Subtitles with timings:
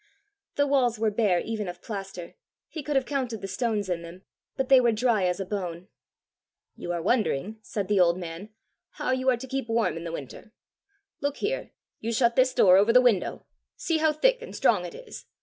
[0.55, 2.33] The walls were bare even of plaster;
[2.67, 4.23] he could have counted the stones in them;
[4.57, 5.89] but they were dry as a bone.
[6.75, 8.49] "You are wondering," said the old man,
[8.93, 10.53] "how you are to keep warm in the winter!
[11.19, 11.69] Look here:
[11.99, 13.45] you shut this door over the window!
[13.75, 15.25] See how thick and strong it is!